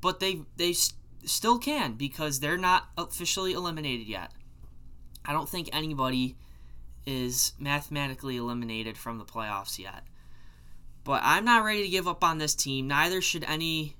But 0.00 0.20
they 0.20 0.42
they 0.56 0.74
still 1.24 1.58
can 1.58 1.94
because 1.94 2.40
they're 2.40 2.56
not 2.56 2.88
officially 2.98 3.52
eliminated 3.52 4.06
yet. 4.06 4.32
I 5.24 5.32
don't 5.32 5.48
think 5.48 5.70
anybody 5.72 6.36
is 7.06 7.52
mathematically 7.58 8.36
eliminated 8.36 8.98
from 8.98 9.18
the 9.18 9.24
playoffs 9.24 9.78
yet. 9.78 10.04
But 11.04 11.20
I'm 11.22 11.44
not 11.44 11.64
ready 11.64 11.82
to 11.82 11.88
give 11.88 12.08
up 12.08 12.24
on 12.24 12.38
this 12.38 12.54
team. 12.54 12.88
Neither 12.88 13.20
should 13.20 13.44
any 13.44 13.96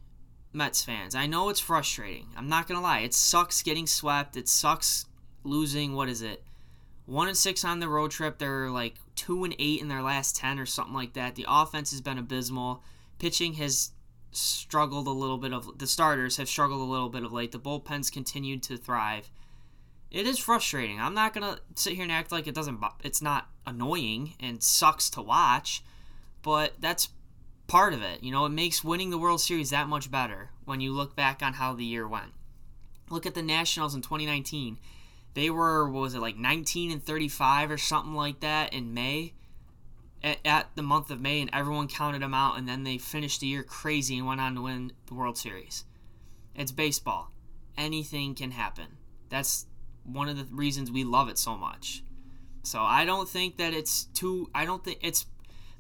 Mets 0.55 0.85
fans. 0.85 1.15
I 1.15 1.27
know 1.27 1.49
it's 1.49 1.61
frustrating. 1.61 2.29
I'm 2.37 2.49
not 2.49 2.69
to 2.69 2.81
lie. 2.81 3.01
It 3.01 3.13
sucks 3.13 3.63
getting 3.63 3.87
swept. 3.87 4.37
It 4.37 4.49
sucks 4.49 5.07
losing, 5.43 5.95
what 5.95 6.09
is 6.09 6.23
it? 6.23 6.45
1 7.07 7.29
and 7.29 7.37
6 7.37 7.65
on 7.65 7.81
the 7.81 7.89
road 7.89 8.11
trip. 8.13 8.39
They're 8.39 8.71
like 8.71 8.95
2 9.17 9.45
and 9.45 9.55
8 9.59 9.81
in 9.81 9.89
their 9.89 10.03
last 10.03 10.37
10 10.37 10.59
or 10.59 10.67
something 10.67 10.95
like 10.95 11.13
that. 11.15 11.35
The 11.35 11.47
offense 11.49 11.91
has 11.91 12.01
been 12.01 12.19
abysmal. 12.19 12.83
Pitching 13.19 13.55
has 13.55 13.91
struggled 14.31 15.07
a 15.07 15.11
little 15.11 15.39
bit 15.39 15.53
of 15.53 15.79
the 15.79 15.87
starters 15.87 16.39
have 16.39 16.49
struggled 16.49 16.81
a 16.81 16.91
little 16.91 17.09
bit 17.09 17.23
of 17.23 17.33
late. 17.33 17.53
The 17.53 17.59
bullpens 17.59 18.11
continued 18.11 18.63
to 18.65 18.77
thrive. 18.77 19.31
It 20.11 20.27
is 20.27 20.39
frustrating. 20.39 21.01
I'm 21.01 21.15
not 21.15 21.35
gonna 21.35 21.59
sit 21.75 21.95
here 21.95 22.03
and 22.03 22.13
act 22.13 22.33
like 22.33 22.47
it 22.47 22.55
doesn't. 22.55 22.81
It's 23.03 23.23
not 23.23 23.49
annoying 23.67 24.35
and 24.41 24.63
sucks 24.63 25.11
to 25.11 25.23
watch, 25.23 25.83
but 26.43 26.75
that's 26.81 27.09
part 27.67 27.93
of 27.93 28.03
it. 28.03 28.23
You 28.23 28.33
know, 28.33 28.45
it 28.47 28.51
makes 28.51 28.85
winning 28.85 29.11
the 29.11 29.19
World 29.19 29.41
Series 29.41 29.71
that 29.71 29.89
much 29.89 30.11
better. 30.11 30.51
when 30.65 30.81
you 30.81 30.93
look 30.93 31.15
back 31.15 31.43
on 31.43 31.55
how 31.55 31.75
the 31.75 31.85
year 31.85 32.09
went. 32.09 32.33
Look 33.11 33.27
at 33.27 33.35
the 33.35 33.43
Nationals 33.43 33.95
in 33.95 34.01
2019. 34.01 34.79
They 35.35 35.51
were, 35.51 35.91
what 35.91 36.01
was 36.01 36.15
it, 36.15 36.21
like 36.21 36.37
19 36.37 36.91
and 36.91 37.05
35 37.05 37.71
or 37.71 37.77
something 37.77 38.15
like 38.15 38.41
that 38.41 38.73
in 38.73 38.95
May, 38.95 39.35
at, 40.23 40.39
at 40.45 40.71
the 40.75 40.83
month 40.83 41.11
of 41.11 41.21
May, 41.21 41.41
and 41.43 41.51
everyone 41.53 41.89
counted 41.89 42.23
them 42.23 42.33
out, 42.33 42.57
and 42.57 42.67
then 42.67 42.85
they 42.85 42.97
finished 42.97 43.41
the 43.41 43.47
year 43.47 43.63
crazy 43.63 44.17
and 44.17 44.27
went 44.27 44.41
on 44.41 44.55
to 44.55 44.63
win 44.63 44.93
the 45.07 45.15
World 45.15 45.37
Series. 45.37 45.85
It's 46.55 46.73
baseball. 46.73 47.31
Anything 47.77 48.35
can 48.35 48.53
happen. 48.53 48.97
That's 49.29 49.67
one 50.05 50.29
of 50.29 50.37
the 50.37 50.47
reasons 50.55 50.91
we 50.91 51.05
love 51.05 51.29
it 51.29 51.39
so 51.39 51.57
much. 51.57 52.05
So 52.63 52.81
I 52.81 53.05
don't 53.05 53.29
think 53.29 53.59
that 53.59 53.75
it's 53.75 54.05
too. 54.05 54.49
I 54.55 54.65
don't 54.65 54.83
think 54.83 54.99
it's 55.03 55.27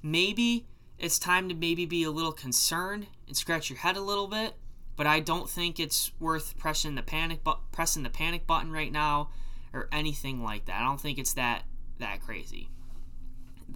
maybe 0.02 0.66
it's 0.98 1.18
time 1.18 1.48
to 1.48 1.54
maybe 1.54 1.86
be 1.86 2.04
a 2.04 2.10
little 2.10 2.32
concerned 2.32 3.06
and 3.26 3.36
scratch 3.36 3.70
your 3.70 3.78
head 3.78 3.96
a 3.96 4.00
little 4.00 4.28
bit. 4.28 4.54
But 4.96 5.06
I 5.08 5.18
don't 5.18 5.50
think 5.50 5.80
it's 5.80 6.12
worth 6.20 6.56
pressing 6.56 6.94
the 6.94 7.02
panic 7.02 7.42
bu- 7.42 7.58
pressing 7.72 8.04
the 8.04 8.10
panic 8.10 8.46
button 8.46 8.70
right 8.70 8.92
now 8.92 9.30
or 9.72 9.88
anything 9.90 10.42
like 10.42 10.66
that. 10.66 10.80
I 10.80 10.84
don't 10.84 11.00
think 11.00 11.18
it's 11.18 11.34
that 11.34 11.64
that 11.98 12.20
crazy. 12.20 12.68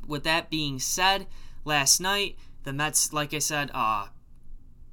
With 0.06 0.22
that 0.25 0.48
being 0.48 0.78
said, 0.78 1.26
last 1.64 2.00
night 2.00 2.38
the 2.62 2.72
Mets, 2.72 3.12
like 3.12 3.34
I 3.34 3.40
said, 3.40 3.70
uh, 3.75 4.08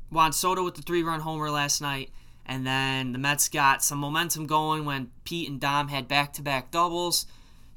Juan 0.09 0.33
Soto 0.33 0.63
with 0.63 0.75
the 0.75 0.81
three-run 0.81 1.19
homer 1.19 1.51
last 1.51 1.81
night, 1.81 2.09
and 2.45 2.65
then 2.65 3.11
the 3.11 3.19
Mets 3.19 3.49
got 3.49 3.83
some 3.83 3.99
momentum 3.99 4.47
going 4.47 4.85
when 4.85 5.11
Pete 5.25 5.49
and 5.49 5.59
Dom 5.59 5.89
had 5.89 6.07
back-to-back 6.07 6.71
doubles 6.71 7.25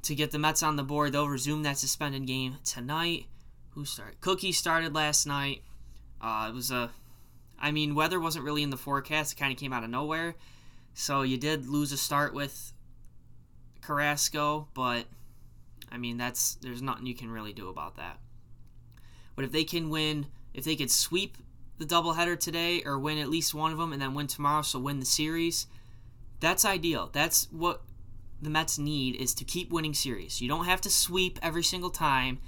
to 0.02 0.14
get 0.14 0.30
the 0.30 0.38
Mets 0.38 0.62
on 0.62 0.76
the 0.76 0.82
board. 0.82 1.12
They'll 1.12 1.28
resume 1.28 1.64
that 1.64 1.78
suspended 1.78 2.26
game 2.26 2.56
tonight. 2.64 3.26
Who 3.78 3.84
started? 3.84 4.20
Cookie 4.20 4.50
started 4.50 4.92
last 4.92 5.24
night. 5.24 5.62
Uh, 6.20 6.48
it 6.50 6.52
was 6.52 6.72
a, 6.72 6.90
I 7.60 7.70
mean, 7.70 7.94
weather 7.94 8.18
wasn't 8.18 8.44
really 8.44 8.64
in 8.64 8.70
the 8.70 8.76
forecast. 8.76 9.34
It 9.34 9.36
kind 9.36 9.52
of 9.52 9.58
came 9.58 9.72
out 9.72 9.84
of 9.84 9.90
nowhere. 9.90 10.34
So 10.94 11.22
you 11.22 11.36
did 11.36 11.68
lose 11.68 11.92
a 11.92 11.96
start 11.96 12.34
with 12.34 12.72
Carrasco, 13.80 14.66
but 14.74 15.04
I 15.92 15.96
mean, 15.96 16.16
that's 16.16 16.56
there's 16.56 16.82
nothing 16.82 17.06
you 17.06 17.14
can 17.14 17.30
really 17.30 17.52
do 17.52 17.68
about 17.68 17.94
that. 17.98 18.18
But 19.36 19.44
if 19.44 19.52
they 19.52 19.62
can 19.62 19.90
win, 19.90 20.26
if 20.52 20.64
they 20.64 20.74
could 20.74 20.90
sweep 20.90 21.38
the 21.78 21.86
doubleheader 21.86 22.36
today 22.36 22.82
or 22.84 22.98
win 22.98 23.18
at 23.18 23.28
least 23.28 23.54
one 23.54 23.70
of 23.70 23.78
them 23.78 23.92
and 23.92 24.02
then 24.02 24.12
win 24.12 24.26
tomorrow, 24.26 24.62
so 24.62 24.80
win 24.80 24.98
the 24.98 25.06
series, 25.06 25.68
that's 26.40 26.64
ideal. 26.64 27.10
That's 27.12 27.46
what 27.52 27.82
the 28.42 28.50
Mets 28.50 28.76
need 28.76 29.14
is 29.14 29.34
to 29.34 29.44
keep 29.44 29.70
winning 29.70 29.94
series. 29.94 30.40
You 30.40 30.48
don't 30.48 30.64
have 30.64 30.80
to 30.80 30.90
sweep 30.90 31.38
every 31.42 31.62
single 31.62 31.90
time. 31.90 32.40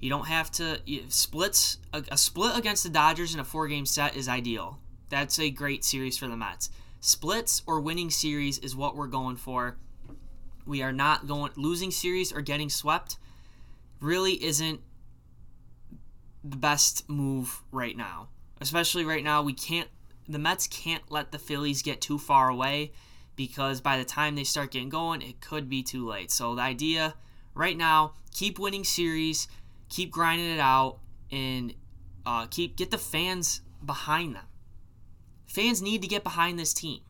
You 0.00 0.10
don't 0.10 0.26
have 0.26 0.50
to 0.52 0.80
you, 0.84 1.04
splits. 1.08 1.78
A, 1.92 2.04
a 2.10 2.18
split 2.18 2.56
against 2.56 2.82
the 2.82 2.90
Dodgers 2.90 3.34
in 3.34 3.40
a 3.40 3.44
four-game 3.44 3.86
set 3.86 4.16
is 4.16 4.28
ideal. 4.28 4.78
That's 5.08 5.38
a 5.38 5.50
great 5.50 5.84
series 5.84 6.18
for 6.18 6.28
the 6.28 6.36
Mets. 6.36 6.70
Splits 7.00 7.62
or 7.66 7.80
winning 7.80 8.10
series 8.10 8.58
is 8.58 8.74
what 8.74 8.96
we're 8.96 9.06
going 9.06 9.36
for. 9.36 9.76
We 10.66 10.82
are 10.82 10.92
not 10.92 11.26
going 11.26 11.52
losing 11.56 11.90
series 11.90 12.32
or 12.32 12.40
getting 12.40 12.70
swept. 12.70 13.18
Really 14.00 14.42
isn't 14.42 14.80
the 16.42 16.56
best 16.56 17.08
move 17.08 17.62
right 17.70 17.96
now. 17.96 18.28
Especially 18.60 19.04
right 19.04 19.24
now, 19.24 19.42
we 19.42 19.52
can't. 19.52 19.88
The 20.28 20.38
Mets 20.38 20.66
can't 20.66 21.02
let 21.10 21.32
the 21.32 21.38
Phillies 21.38 21.82
get 21.82 22.00
too 22.00 22.18
far 22.18 22.48
away 22.48 22.92
because 23.36 23.80
by 23.80 23.98
the 23.98 24.04
time 24.04 24.36
they 24.36 24.44
start 24.44 24.70
getting 24.70 24.88
going, 24.88 25.20
it 25.20 25.40
could 25.40 25.68
be 25.68 25.82
too 25.82 26.06
late. 26.06 26.30
So 26.30 26.54
the 26.54 26.62
idea 26.62 27.14
right 27.54 27.76
now, 27.76 28.14
keep 28.32 28.58
winning 28.58 28.84
series, 28.84 29.48
keep 29.94 30.10
grinding 30.10 30.50
it 30.50 30.60
out, 30.60 30.98
and 31.30 31.72
uh, 32.26 32.46
keep 32.46 32.76
get 32.76 32.90
the 32.90 32.98
fans 32.98 33.60
behind 33.84 34.34
them. 34.34 34.44
Fans 35.46 35.80
need 35.80 36.02
to 36.02 36.08
get 36.08 36.24
behind 36.24 36.58
this 36.58 36.74
team. 36.74 37.00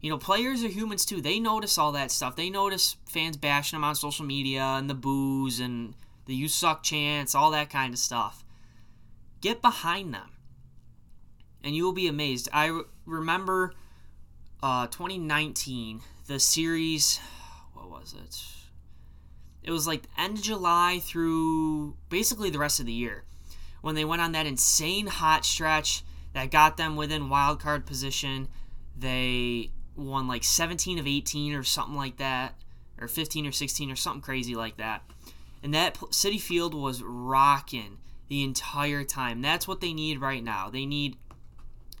You 0.00 0.10
know, 0.10 0.18
players 0.18 0.64
are 0.64 0.68
humans 0.68 1.04
too. 1.04 1.20
They 1.20 1.38
notice 1.38 1.78
all 1.78 1.92
that 1.92 2.10
stuff. 2.10 2.34
They 2.36 2.50
notice 2.50 2.96
fans 3.08 3.36
bashing 3.36 3.76
them 3.76 3.84
on 3.84 3.94
social 3.94 4.26
media 4.26 4.62
and 4.62 4.90
the 4.90 4.94
boos 4.94 5.60
and 5.60 5.94
the 6.26 6.34
you 6.34 6.48
suck 6.48 6.82
chants, 6.82 7.34
all 7.34 7.52
that 7.52 7.70
kind 7.70 7.94
of 7.94 7.98
stuff. 7.98 8.44
Get 9.40 9.62
behind 9.62 10.12
them. 10.12 10.30
And 11.62 11.74
you 11.74 11.84
will 11.84 11.92
be 11.92 12.08
amazed. 12.08 12.48
I 12.52 12.66
re- 12.66 12.82
remember 13.06 13.72
uh, 14.62 14.86
2019, 14.88 16.00
the 16.26 16.40
series, 16.40 17.20
what 17.72 17.88
was 17.88 18.14
it? 18.14 18.65
It 19.66 19.72
was 19.72 19.86
like 19.86 20.04
end 20.16 20.38
of 20.38 20.44
July 20.44 21.00
through 21.02 21.96
basically 22.08 22.50
the 22.50 22.58
rest 22.58 22.80
of 22.80 22.86
the 22.86 22.92
year 22.92 23.24
when 23.82 23.96
they 23.96 24.04
went 24.04 24.22
on 24.22 24.32
that 24.32 24.46
insane 24.46 25.08
hot 25.08 25.44
stretch 25.44 26.04
that 26.32 26.50
got 26.50 26.76
them 26.76 26.96
within 26.96 27.28
wild 27.28 27.60
card 27.60 27.84
position. 27.84 28.48
They 28.96 29.72
won 29.96 30.28
like 30.28 30.44
17 30.44 30.98
of 30.98 31.06
18 31.06 31.52
or 31.54 31.64
something 31.64 31.96
like 31.96 32.16
that, 32.18 32.54
or 33.00 33.08
15 33.08 33.46
or 33.46 33.52
16 33.52 33.90
or 33.90 33.96
something 33.96 34.22
crazy 34.22 34.54
like 34.54 34.76
that. 34.76 35.02
And 35.62 35.74
that 35.74 35.94
Citi 35.94 36.40
Field 36.40 36.72
was 36.72 37.02
rocking 37.02 37.98
the 38.28 38.44
entire 38.44 39.02
time. 39.02 39.42
That's 39.42 39.66
what 39.66 39.80
they 39.80 39.92
need 39.92 40.20
right 40.20 40.44
now. 40.44 40.70
They 40.70 40.86
need 40.86 41.16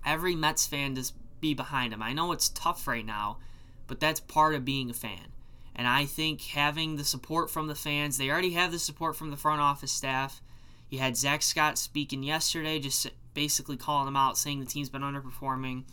every 0.04 0.36
Mets 0.36 0.66
fan 0.66 0.94
to 0.94 1.12
be 1.40 1.52
behind 1.54 1.92
them. 1.92 2.02
I 2.02 2.12
know 2.12 2.32
it's 2.32 2.48
tough 2.48 2.86
right 2.86 3.04
now, 3.04 3.38
but 3.86 3.98
that's 3.98 4.20
part 4.20 4.54
of 4.54 4.64
being 4.64 4.90
a 4.90 4.94
fan. 4.94 5.32
And 5.76 5.86
I 5.86 6.06
think 6.06 6.40
having 6.40 6.96
the 6.96 7.04
support 7.04 7.50
from 7.50 7.66
the 7.66 7.74
fans, 7.74 8.16
they 8.16 8.30
already 8.30 8.52
have 8.52 8.72
the 8.72 8.78
support 8.78 9.14
from 9.14 9.30
the 9.30 9.36
front 9.36 9.60
office 9.60 9.92
staff. 9.92 10.40
You 10.88 10.98
had 10.98 11.18
Zack 11.18 11.42
Scott 11.42 11.76
speaking 11.76 12.22
yesterday, 12.22 12.78
just 12.78 13.06
basically 13.34 13.76
calling 13.76 14.06
them 14.06 14.16
out, 14.16 14.38
saying 14.38 14.58
the 14.58 14.66
team's 14.66 14.88
been 14.88 15.02
underperforming. 15.02 15.84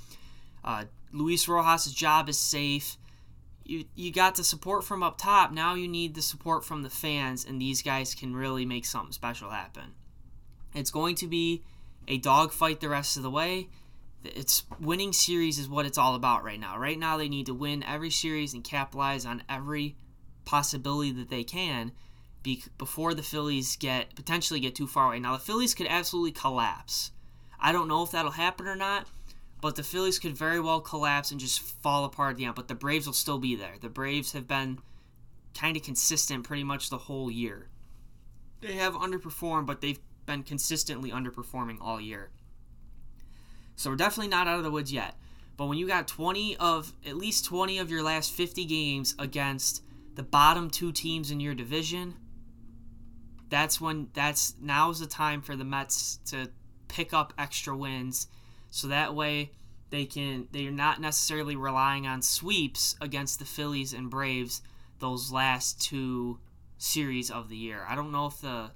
Uh, 0.64 0.86
Luis 1.12 1.50
Rojas' 1.50 1.92
job 1.92 2.30
is 2.30 2.40
safe. 2.40 2.96
You, 3.66 3.84
you 3.94 4.12
got 4.14 4.36
the 4.36 4.44
support 4.46 4.86
from 4.86 5.04
up 5.04 5.18
top. 5.18 5.52
Now 5.52 5.76
you 5.76 5.90
need 5.90 6.16
the 6.16 6.22
support 6.22 6.64
from 6.64 6.84
the 6.84 6.90
fans, 6.90 7.44
and 7.46 7.60
these 7.60 7.82
guys 7.82 8.16
can 8.16 8.34
really 8.34 8.66
make 8.66 8.86
something 8.86 9.12
special 9.12 9.50
happen. 9.50 9.96
It's 10.74 10.92
going 10.92 11.16
to 11.16 11.28
be 11.28 11.64
a 12.08 12.18
dogfight 12.18 12.80
the 12.80 12.90
rest 12.90 13.18
of 13.18 13.24
the 13.24 13.30
way 13.30 13.68
it's 14.24 14.64
winning 14.80 15.14
series 15.14 15.60
is 15.60 15.68
what 15.68 15.86
it's 15.86 15.98
all 15.98 16.16
about 16.16 16.44
right 16.44 16.60
now. 16.60 16.78
Right 16.78 16.98
now, 16.98 17.18
they 17.18 17.30
need 17.30 17.46
to 17.48 17.54
win 17.54 17.84
every 17.84 18.10
series 18.10 18.54
and 18.54 18.64
capitalize 18.64 19.26
on 19.26 19.44
every 19.50 19.96
possibility 20.46 21.12
that 21.12 21.30
they 21.30 21.44
can 21.44 21.92
be, 22.42 22.64
before 22.78 23.14
the 23.14 23.24
Phillies 23.24 23.76
get 23.76 24.16
potentially 24.16 24.60
get 24.60 24.76
too 24.76 24.88
far 24.88 25.08
away. 25.08 25.20
Now, 25.20 25.34
the 25.34 25.44
Phillies 25.44 25.74
could 25.74 25.88
absolutely 25.88 26.32
collapse. 26.32 27.12
I 27.60 27.72
don't 27.72 27.88
know 27.88 28.04
if 28.04 28.12
that'll 28.12 28.32
happen 28.32 28.68
or 28.68 28.76
not, 28.76 29.08
but 29.62 29.76
the 29.76 29.84
Phillies 29.84 30.20
could 30.20 30.38
very 30.38 30.60
well 30.60 30.82
collapse 30.82 31.32
and 31.32 31.40
just 31.40 31.62
fall 31.62 32.04
apart 32.04 32.32
at 32.32 32.38
the 32.38 32.46
end. 32.46 32.56
But 32.56 32.68
the 32.68 32.76
Braves 32.76 33.06
will 33.06 33.14
still 33.14 33.40
be 33.40 33.56
there. 33.56 33.76
The 33.80 33.90
Braves 33.90 34.34
have 34.34 34.48
been 34.48 34.80
kind 35.54 35.78
of 35.78 35.84
consistent 35.84 36.44
pretty 36.44 36.64
much 36.64 36.90
the 36.90 36.98
whole 36.98 37.32
year. 37.32 37.70
They 38.60 38.74
have 38.74 38.94
underperformed, 38.94 39.66
but 39.66 39.82
they've 39.82 40.00
been 40.26 40.44
consistently 40.44 41.12
underperforming 41.12 41.78
all 41.80 42.00
year. 42.00 42.32
So 43.76 43.90
we're 43.90 43.96
definitely 43.96 44.30
not 44.30 44.48
out 44.48 44.58
of 44.58 44.64
the 44.64 44.72
woods 44.72 44.92
yet. 44.92 45.16
But 45.58 45.68
when 45.68 45.78
you 45.78 45.88
got 45.88 46.08
20 46.08 46.58
of 46.58 46.94
at 47.06 47.16
least 47.16 47.46
20 47.46 47.78
of 47.78 47.92
your 47.92 48.04
last 48.04 48.32
50 48.32 48.66
games 48.66 49.16
against 49.20 49.84
the 50.16 50.24
bottom 50.24 50.70
two 50.70 50.92
teams 50.92 51.32
in 51.32 51.40
your 51.40 51.54
division, 51.54 52.16
that's 53.50 53.80
when 53.80 54.10
that's 54.14 54.56
now's 54.60 55.00
the 55.00 55.08
time 55.08 55.42
for 55.42 55.56
the 55.56 55.64
Mets 55.64 56.18
to 56.26 56.50
pick 56.88 57.14
up 57.14 57.34
extra 57.38 57.76
wins 57.76 58.28
so 58.72 58.88
that 58.88 59.14
way 59.14 59.52
they 59.92 60.06
can 60.06 60.48
they're 60.52 60.72
not 60.72 61.00
necessarily 61.00 61.56
relying 61.56 62.08
on 62.08 62.22
sweeps 62.24 62.96
against 63.00 63.38
the 63.38 63.46
Phillies 63.46 63.94
and 63.94 64.10
Braves 64.10 64.62
those 65.00 65.32
last 65.32 65.80
two 65.82 66.40
series 66.80 67.30
of 67.30 67.50
the 67.50 67.56
year. 67.56 67.86
I 67.88 67.94
don't 67.94 68.12
know 68.12 68.26
if 68.26 68.42
the 68.42 68.72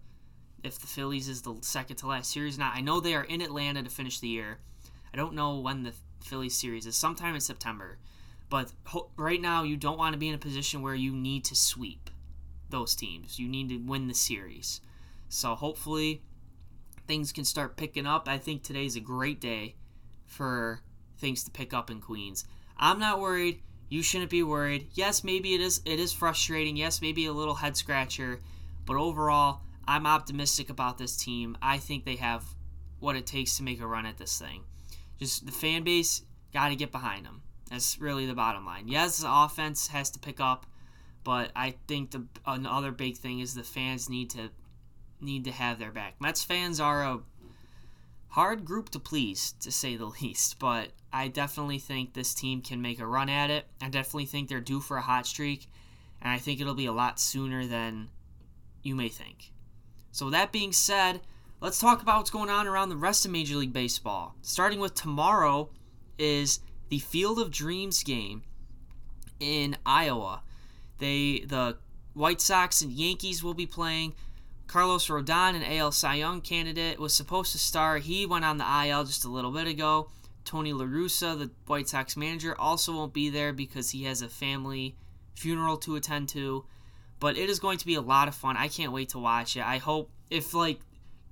if 0.63 0.80
the 0.80 0.88
Phillies 0.88 1.27
is 1.27 1.42
the 1.42 1.56
second 1.62 1.96
to 1.98 2.08
last 2.08 2.32
series 2.32 2.60
not. 2.60 2.75
I 2.75 2.82
know 2.82 3.00
they 3.00 3.16
are 3.16 3.24
in 3.24 3.42
Atlanta 3.42 3.82
to 3.82 3.89
finish 3.89 4.20
the 4.20 4.27
year. 4.27 4.60
I 5.14 5.18
don't 5.18 5.34
know 5.34 5.60
when 5.60 5.84
the 5.84 5.94
Phillies 6.24 6.56
series 6.56 6.86
is, 6.86 6.96
sometime 6.96 7.36
in 7.36 7.42
September. 7.42 7.98
But 8.50 8.72
ho- 8.86 9.10
right 9.18 9.42
now, 9.42 9.64
you 9.64 9.78
don't 9.78 9.98
want 9.98 10.14
to 10.14 10.20
be 10.20 10.30
in 10.30 10.36
a 10.36 10.40
position 10.40 10.82
where 10.82 10.96
you 10.96 11.14
need 11.14 11.46
to 11.46 11.56
sweep 11.56 12.10
those 12.70 12.96
teams. 12.96 13.40
You 13.40 13.48
need 13.48 13.70
to 13.70 13.78
win 13.78 14.08
the 14.08 14.14
series. 14.14 14.82
So 15.30 15.56
hopefully, 15.56 16.22
things 17.08 17.32
can 17.32 17.46
start 17.46 17.78
picking 17.78 18.06
up. 18.06 18.28
I 18.28 18.38
think 18.38 18.64
today's 18.64 18.96
a 18.96 19.02
great 19.02 19.42
day 19.42 19.76
for 20.26 20.82
things 21.18 21.44
to 21.44 21.52
pick 21.52 21.74
up 21.74 21.90
in 21.90 22.00
Queens. 22.00 22.46
I'm 22.78 23.00
not 23.00 23.20
worried. 23.20 23.62
You 23.90 24.04
shouldn't 24.04 24.30
be 24.30 24.44
worried. 24.44 24.90
Yes, 24.94 25.24
maybe 25.24 25.54
it 25.54 25.62
is. 25.62 25.82
It 25.86 26.00
is 26.00 26.14
frustrating. 26.14 26.76
Yes, 26.78 27.02
maybe 27.02 27.26
a 27.26 27.34
little 27.34 27.56
head 27.56 27.78
scratcher. 27.78 28.40
But 28.86 28.98
overall, 28.98 29.62
I'm 29.88 30.06
optimistic 30.06 30.70
about 30.70 30.98
this 30.98 31.16
team. 31.16 31.58
I 31.62 31.78
think 31.78 32.04
they 32.04 32.18
have 32.18 32.44
what 33.00 33.16
it 33.16 33.26
takes 33.26 33.58
to 33.58 33.64
make 33.64 33.82
a 33.82 33.88
run 33.88 34.06
at 34.06 34.18
this 34.18 34.38
thing. 34.38 34.64
Just 35.19 35.45
the 35.45 35.51
fan 35.51 35.83
base 35.83 36.21
got 36.53 36.69
to 36.69 36.75
get 36.75 36.91
behind 36.91 37.25
them. 37.25 37.41
That's 37.69 38.00
really 38.00 38.25
the 38.25 38.33
bottom 38.33 38.65
line. 38.65 38.88
Yes, 38.88 39.17
the 39.17 39.31
offense 39.31 39.88
has 39.88 40.09
to 40.12 40.19
pick 40.19 40.39
up, 40.39 40.65
but 41.24 41.51
I 41.55 41.75
think 41.88 42.12
the 42.12 42.25
another 42.45 42.91
big 42.91 43.17
thing 43.17 43.39
is 43.39 43.53
the 43.53 43.63
fans 43.63 44.09
need 44.09 44.29
to 44.31 44.50
need 45.19 45.43
to 45.45 45.51
have 45.51 45.79
their 45.79 45.91
back. 45.91 46.15
Mets 46.21 46.43
fans 46.43 46.79
are 46.79 47.03
a 47.03 47.19
hard 48.29 48.65
group 48.65 48.89
to 48.89 49.00
please, 49.00 49.53
to 49.59 49.71
say 49.71 49.95
the 49.95 50.05
least. 50.21 50.59
But 50.59 50.89
I 51.12 51.27
definitely 51.27 51.79
think 51.79 52.13
this 52.13 52.33
team 52.33 52.62
can 52.62 52.81
make 52.81 53.00
a 53.00 53.07
run 53.07 53.29
at 53.29 53.50
it. 53.50 53.65
I 53.81 53.89
definitely 53.89 54.25
think 54.25 54.47
they're 54.47 54.59
due 54.59 54.79
for 54.79 54.97
a 54.97 55.01
hot 55.01 55.25
streak, 55.25 55.67
and 56.21 56.31
I 56.31 56.38
think 56.38 56.62
it'll 56.62 56.75
be 56.75 56.86
a 56.86 56.93
lot 56.93 57.19
sooner 57.19 57.65
than 57.65 58.09
you 58.83 58.95
may 58.95 59.09
think. 59.09 59.51
So, 60.12 60.29
that 60.29 60.51
being 60.51 60.71
said, 60.71 61.21
let's 61.60 61.80
talk 61.80 62.02
about 62.02 62.18
what's 62.18 62.30
going 62.30 62.50
on 62.50 62.68
around 62.68 62.90
the 62.90 62.98
rest 62.98 63.26
of 63.26 63.32
Major 63.32 63.56
League 63.56 63.74
Baseball. 63.74 64.36
Starting 64.42 64.80
with 64.80 64.94
tomorrow 64.94 65.70
is 66.18 66.60
the 66.90 67.00
Field 67.00 67.40
of 67.40 67.52
Dreams 67.52 68.04
game 68.04 68.44
in 69.40 69.78
Iowa. 69.86 70.44
They 71.00 71.44
the 71.48 71.78
White 72.14 72.42
Sox 72.42 72.82
and 72.82 72.92
Yankees 72.92 73.44
will 73.44 73.54
be 73.54 73.66
playing. 73.66 74.14
Carlos 74.68 75.08
Rodon, 75.08 75.56
an 75.56 75.64
AL 75.64 75.94
Cy 75.94 76.16
Young 76.16 76.42
candidate, 76.42 77.00
was 77.00 77.14
supposed 77.14 77.54
to 77.54 77.58
start. 77.58 78.04
He 78.04 78.26
went 78.26 78.44
on 78.44 78.58
the 78.58 78.88
IL 78.88 79.06
just 79.06 79.24
a 79.24 79.30
little 79.30 79.52
bit 79.52 79.68
ago. 79.68 80.10
Tony 80.44 80.74
La 80.74 80.86
Russa, 80.86 81.38
the 81.38 81.52
White 81.68 81.88
Sox 81.88 82.18
manager, 82.18 82.56
also 82.60 82.94
won't 82.94 83.14
be 83.14 83.30
there 83.30 83.54
because 83.54 83.92
he 83.92 84.04
has 84.04 84.22
a 84.22 84.30
family 84.30 84.96
funeral 85.36 85.78
to 85.78 85.96
attend 85.96 86.30
to. 86.30 86.66
But 87.20 87.38
it 87.38 87.50
is 87.50 87.60
going 87.60 87.78
to 87.80 87.86
be 87.86 87.96
a 87.96 88.02
lot 88.02 88.28
of 88.28 88.36
fun. 88.36 88.58
I 88.58 88.68
can't 88.68 88.92
wait 88.92 89.10
to 89.10 89.20
watch 89.20 89.56
it. 89.56 89.66
I 89.66 89.78
hope 89.78 90.12
if 90.30 90.54
like 90.54 90.80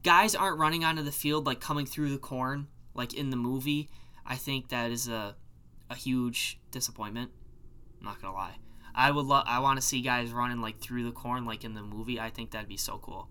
guys 0.06 0.36
aren't 0.36 0.60
running 0.60 0.86
onto 0.86 1.02
the 1.02 1.12
field 1.12 1.46
like 1.46 1.60
coming 1.60 1.86
through 1.86 2.12
the 2.12 2.20
corn 2.20 2.68
like 2.94 3.14
in 3.14 3.32
the 3.32 3.38
movie, 3.38 3.90
I 4.26 4.36
think 4.36 4.70
that 4.70 4.92
is 4.92 5.08
a 5.08 5.36
a 5.90 5.96
huge 5.96 6.60
disappointment. 6.72 7.32
I'm 8.00 8.06
not 8.06 8.22
gonna 8.22 8.34
lie. 8.34 8.56
I 8.94 9.12
would 9.12 9.26
love. 9.26 9.44
I 9.48 9.60
want 9.60 9.78
to 9.78 9.86
see 9.86 10.02
guys 10.02 10.32
running 10.32 10.62
like 10.62 10.80
through 10.80 11.04
the 11.04 11.12
corn 11.12 11.46
like 11.46 11.64
in 11.64 11.74
the 11.74 11.82
movie. 11.82 12.20
I 12.20 12.30
think 12.30 12.52
that'd 12.52 12.70
be 12.70 12.78
so 12.78 13.00
cool. 13.00 13.30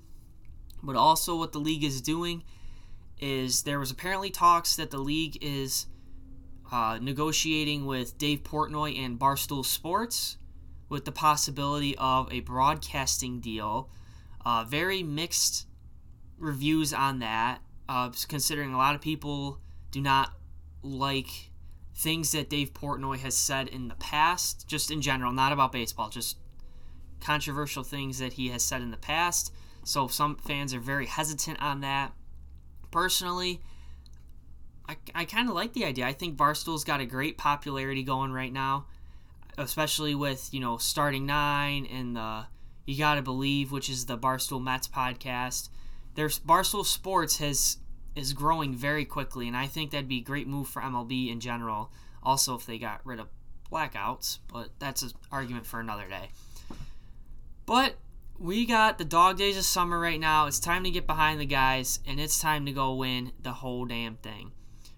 But 0.83 0.97
also, 0.97 1.38
what 1.38 1.52
the 1.52 1.61
league 1.61 1.85
is 1.85 2.02
doing 2.02 2.43
is 3.19 3.62
there 3.62 3.78
was 3.78 3.90
apparently 3.90 4.31
talks 4.31 4.76
that 4.76 4.90
the 4.90 4.99
league 4.99 5.38
is 5.40 5.87
uh, 6.71 6.99
negotiating 7.00 7.87
with 7.87 8.19
Dave 8.19 8.43
Portnoy 8.43 8.99
and 8.99 9.19
Barstool 9.19 9.64
Sports 9.64 10.37
with 10.88 11.04
the 11.04 11.12
possibility 11.12 11.97
of 11.97 12.31
a 12.33 12.40
broadcasting 12.40 13.40
deal. 13.40 13.88
Uh, 14.45 14.64
very 14.69 15.02
mixed 15.02 15.66
reviews 16.38 16.93
on 16.93 17.19
that, 17.21 17.61
uh, 17.88 18.11
considering 18.29 18.73
a 18.73 18.79
lot 18.79 18.95
of 18.95 19.00
people 19.00 19.59
do 19.91 20.00
not 20.00 20.33
like 20.83 21.50
things 21.95 22.33
that 22.33 22.50
Dave 22.50 22.75
Portnoy 22.75 23.19
has 23.19 23.37
said 23.37 23.69
in 23.69 23.88
the 23.88 23.95
past, 23.95 24.67
just 24.67 24.91
in 24.91 25.00
general, 25.00 25.33
not 25.33 25.53
about 25.53 25.73
baseball, 25.73 26.09
just 26.09 26.38
controversial 27.21 27.85
things 27.85 28.19
that 28.19 28.35
he 28.35 28.49
has 28.49 28.62
said 28.62 28.83
in 28.83 28.91
the 28.91 28.97
past. 28.97 29.53
So 29.85 30.09
some 30.09 30.37
fans 30.37 30.75
are 30.75 30.81
very 30.81 31.07
hesitant 31.07 31.61
on 31.62 31.81
that. 31.81 32.12
Personally, 32.91 33.61
I, 34.88 34.97
I 35.14 35.25
kind 35.25 35.49
of 35.49 35.55
like 35.55 35.73
the 35.73 35.85
idea. 35.85 36.07
I 36.07 36.12
think 36.12 36.37
Barstool's 36.37 36.85
got 36.85 37.00
a 37.00 37.07
great 37.07 37.38
popularity 37.38 38.03
going 38.03 38.33
right 38.33 38.53
now, 38.53 38.87
especially 39.57 40.14
with, 40.14 40.53
you 40.53 40.61
know, 40.61 40.76
starting 40.79 41.26
nine 41.26 41.87
and 41.87 42.17
the 42.17 42.47
You 42.87 42.99
Gotta 42.99 43.23
Believe, 43.23 43.73
which 43.73 43.88
is 43.88 44.07
the 44.07 44.19
Barstool 44.19 44.62
Mets 44.62 44.88
podcast. 44.88 45.69
There's 46.14 46.38
Barstool 46.38 46.85
Sports 46.85 47.38
has 47.38 47.78
is 48.14 48.33
growing 48.33 48.75
very 48.75 49.04
quickly, 49.04 49.49
and 49.49 49.56
I 49.56 49.66
think 49.66 49.90
that'd 49.90 50.09
be 50.09 50.18
a 50.18 50.25
great 50.25 50.47
move 50.47 50.68
for 50.68 50.80
MLB 50.80 51.30
in 51.30 51.40
general. 51.40 51.90
Also, 52.23 52.54
if 52.54 52.64
they 52.64 52.78
got 52.78 53.00
rid 53.04 53.19
of 53.19 53.28
blackouts, 53.71 54.39
but 54.52 54.69
that's 54.78 55.02
an 55.02 55.10
argument 55.32 55.67
for 55.67 55.80
another 55.80 56.06
day. 56.08 56.28
But 57.67 57.97
we 58.39 58.67
got 58.67 58.99
the 58.99 59.04
dog 59.04 59.39
days 59.39 59.56
of 59.56 59.65
summer 59.65 59.99
right 59.99 60.21
now. 60.21 60.47
It's 60.47 60.60
time 60.60 60.84
to 60.84 60.91
get 60.91 61.06
behind 61.06 61.41
the 61.41 61.47
guys, 61.47 62.00
and 62.06 62.21
it's 62.21 62.39
time 62.39 62.67
to 62.67 62.73
go 62.73 62.95
win 62.95 63.32
the 63.43 63.52
whole 63.52 63.84
damn 63.84 64.17
thing. 64.17 64.52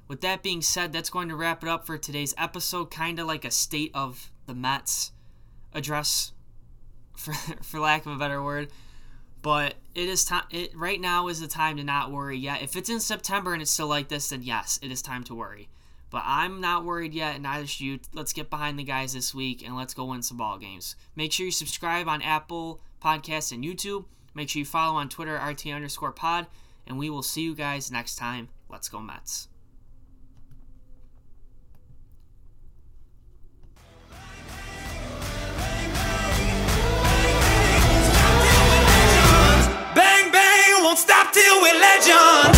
With 0.09 0.21
that 0.21 0.43
being 0.43 0.63
said, 0.63 0.93
that's 0.93 1.11
going 1.11 1.29
to 1.29 1.37
wrap 1.37 1.63
it 1.63 1.69
up 1.69 1.87
for 1.87 1.99
today's 1.99 2.35
episode. 2.39 2.91
Kind 2.91 3.19
of 3.19 3.27
like 3.27 3.45
a 3.45 3.51
state 3.51 3.91
of 3.95 4.31
the 4.47 4.55
Mets 4.55 5.13
address, 5.75 6.33
for, 7.17 7.33
for 7.63 7.81
lack 7.81 8.07
of 8.07 8.13
a 8.13 8.17
better 8.17 8.43
word. 8.43 8.71
But 9.47 9.75
it 9.95 10.09
is 10.09 10.25
time. 10.25 10.43
It 10.51 10.77
right 10.77 11.01
now 11.01 11.29
is 11.29 11.39
the 11.39 11.47
time 11.47 11.77
to 11.77 11.85
not 11.85 12.11
worry 12.11 12.37
yet. 12.37 12.63
If 12.63 12.75
it's 12.75 12.91
in 12.91 12.99
September 12.99 13.53
and 13.53 13.63
it's 13.63 13.71
still 13.71 13.87
like 13.87 14.09
this, 14.09 14.31
then 14.31 14.43
yes, 14.43 14.81
it 14.83 14.91
is 14.91 15.01
time 15.01 15.23
to 15.23 15.37
worry. 15.37 15.69
But 16.11 16.25
I'm 16.27 16.61
not 16.61 16.85
worried 16.85 17.15
yet, 17.15 17.35
and 17.35 17.45
neither 17.45 17.65
should 17.65 17.81
you. 17.83 18.01
Let's 18.13 18.33
get 18.33 18.51
behind 18.51 18.77
the 18.77 18.83
guys 18.83 19.13
this 19.13 19.33
week 19.33 19.65
and 19.65 19.77
let's 19.77 19.95
go 19.95 20.07
win 20.07 20.23
some 20.23 20.37
ball 20.37 20.59
games. 20.59 20.97
Make 21.15 21.31
sure 21.31 21.47
you 21.47 21.53
subscribe 21.53 22.09
on 22.09 22.23
Apple 22.23 22.81
Podcasts 23.01 23.53
and 23.53 23.63
YouTube. 23.63 24.07
Make 24.35 24.49
sure 24.49 24.59
you 24.59 24.67
follow 24.67 24.97
on 24.97 25.09
Twitter, 25.09 25.37
RT 25.37 25.69
underscore 25.69 26.11
pod, 26.11 26.49
and 26.85 26.99
we 26.99 27.09
will 27.09 27.23
see 27.23 27.43
you 27.43 27.55
guys 27.55 27.89
next 27.93 28.17
time. 28.17 28.49
Let's 28.69 28.89
go, 28.89 29.01
Mets. 29.01 29.47
Bang, 41.37 41.45
bang, 41.45 41.53
won't 41.53 41.53
stop 41.53 41.53
till 41.53 41.61
we're 41.61 41.81
legends. 41.81 42.56